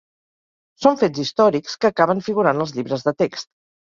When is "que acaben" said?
1.85-2.25